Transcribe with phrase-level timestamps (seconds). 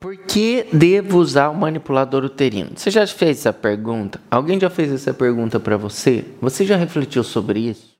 [0.00, 2.70] Por que devo usar o manipulador uterino?
[2.76, 4.20] Você já fez essa pergunta?
[4.30, 6.24] Alguém já fez essa pergunta para você?
[6.40, 7.98] Você já refletiu sobre isso?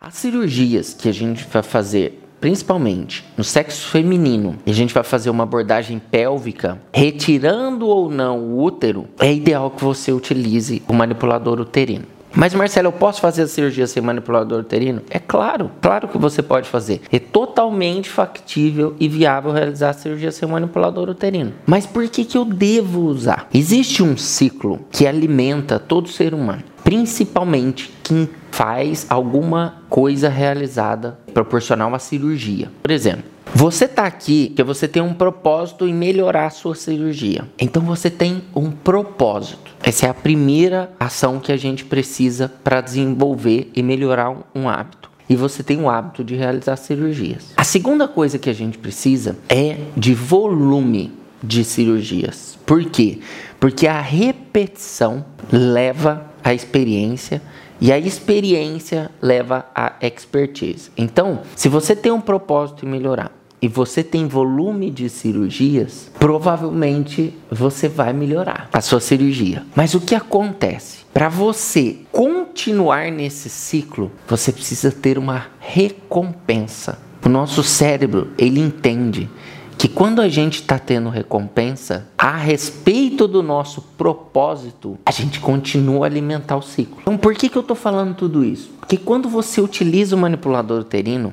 [0.00, 5.04] As cirurgias que a gente vai fazer principalmente no sexo feminino, e a gente vai
[5.04, 10.94] fazer uma abordagem pélvica, retirando ou não o útero, é ideal que você utilize o
[10.94, 12.06] manipulador uterino.
[12.34, 15.02] Mas Marcelo, eu posso fazer a cirurgia sem manipulador uterino?
[15.10, 17.02] É claro, claro que você pode fazer.
[17.12, 21.52] É totalmente factível e viável realizar a cirurgia sem manipulador uterino.
[21.66, 23.48] Mas por que, que eu devo usar?
[23.52, 31.88] Existe um ciclo que alimenta todo ser humano, principalmente quem faz alguma coisa realizada proporcional
[31.88, 32.70] uma cirurgia.
[32.82, 37.48] Por exemplo, você está aqui porque você tem um propósito em melhorar a sua cirurgia.
[37.58, 39.70] Então você tem um propósito.
[39.82, 45.10] Essa é a primeira ação que a gente precisa para desenvolver e melhorar um hábito.
[45.28, 47.52] E você tem o hábito de realizar cirurgias.
[47.56, 52.58] A segunda coisa que a gente precisa é de volume de cirurgias.
[52.64, 53.18] Por quê?
[53.58, 57.42] Porque a repetição leva à experiência
[57.80, 60.90] e a experiência leva à expertise.
[60.96, 63.32] Então, se você tem um propósito em melhorar,
[63.62, 69.64] e você tem volume de cirurgias, provavelmente você vai melhorar a sua cirurgia.
[69.76, 71.04] Mas o que acontece?
[71.14, 76.98] Para você continuar nesse ciclo, você precisa ter uma recompensa.
[77.24, 79.30] O nosso cérebro, ele entende
[79.78, 86.06] que quando a gente está tendo recompensa a respeito do nosso propósito, a gente continua
[86.06, 86.98] a alimentar o ciclo.
[87.00, 88.70] Então, por que, que eu estou falando tudo isso?
[88.80, 91.32] Porque quando você utiliza o manipulador uterino,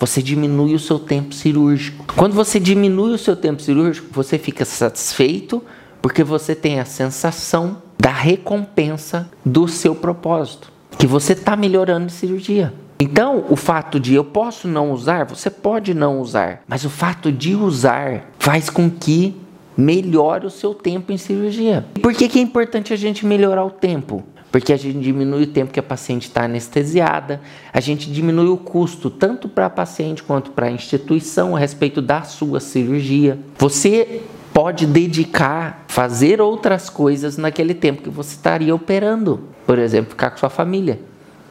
[0.00, 2.06] você diminui o seu tempo cirúrgico.
[2.16, 5.62] Quando você diminui o seu tempo cirúrgico, você fica satisfeito
[6.00, 12.08] porque você tem a sensação da recompensa do seu propósito, que você está melhorando em
[12.08, 12.72] cirurgia.
[12.98, 17.30] Então, o fato de eu posso não usar, você pode não usar, mas o fato
[17.30, 19.36] de usar faz com que
[19.76, 21.84] melhore o seu tempo em cirurgia.
[22.02, 24.24] Por que, que é importante a gente melhorar o tempo?
[24.50, 27.40] Porque a gente diminui o tempo que a paciente está anestesiada,
[27.72, 32.02] a gente diminui o custo tanto para a paciente quanto para a instituição a respeito
[32.02, 33.38] da sua cirurgia.
[33.58, 34.22] Você
[34.52, 40.38] pode dedicar, fazer outras coisas naquele tempo que você estaria operando, por exemplo, ficar com
[40.38, 41.00] sua família,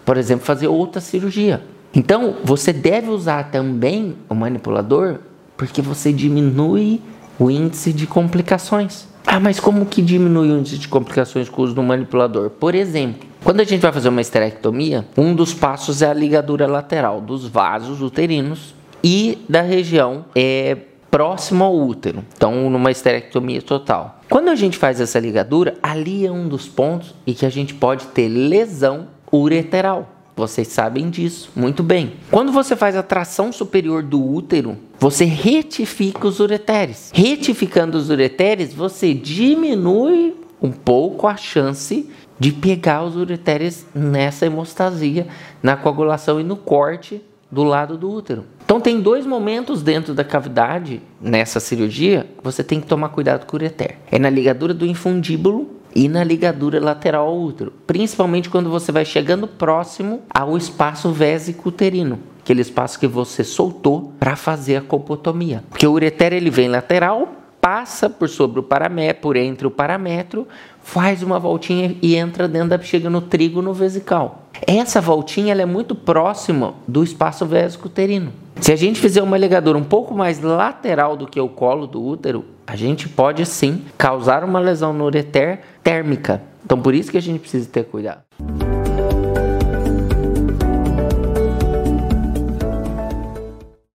[0.04, 1.64] por exemplo, fazer outra cirurgia.
[1.94, 5.20] Então, você deve usar também o manipulador
[5.58, 7.02] porque você diminui
[7.38, 9.08] o índice de complicações.
[9.32, 12.50] Ah, mas como que diminui o índice de complicações com o uso do manipulador?
[12.50, 16.66] Por exemplo, quando a gente vai fazer uma esterectomia, um dos passos é a ligadura
[16.66, 18.74] lateral dos vasos uterinos
[19.04, 20.76] e da região é,
[21.12, 22.26] próxima ao útero.
[22.36, 24.20] Então, numa esterectomia total.
[24.28, 27.76] Quando a gente faz essa ligadura, ali é um dos pontos em que a gente
[27.76, 30.10] pode ter lesão ureteral.
[30.40, 32.14] Vocês sabem disso muito bem.
[32.32, 37.12] Quando você faz a tração superior do útero, você retifica os ureteres.
[37.14, 45.28] Retificando os ureteres, você diminui um pouco a chance de pegar os ureteres nessa hemostasia,
[45.62, 48.46] na coagulação e no corte do lado do útero.
[48.64, 53.46] Então tem dois momentos dentro da cavidade nessa cirurgia que você tem que tomar cuidado
[53.46, 53.98] com o ureter.
[54.10, 59.06] É na ligadura do infundíbulo e na ligadura lateral ao útero, principalmente quando você vai
[59.06, 65.64] chegando próximo ao espaço vésico uterino, aquele espaço que você soltou para fazer a colpotomia.
[65.70, 67.28] Porque o ureter ele vem lateral,
[67.60, 70.48] passa por sobre o parametro, por entre o parametro,
[70.82, 74.48] faz uma voltinha e entra dentro da chega no trigo no vesical.
[74.66, 78.32] Essa voltinha ela é muito próxima do espaço vésico uterino.
[78.62, 82.04] Se a gente fizer uma ligadura um pouco mais lateral do que o colo do
[82.04, 86.42] útero, a gente pode sim causar uma lesão no ureter térmica.
[86.64, 88.22] Então por isso que a gente precisa ter cuidado.